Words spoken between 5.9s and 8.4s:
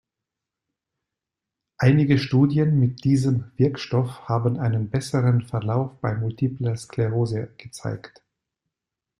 bei Multipler Sklerose gezeigt.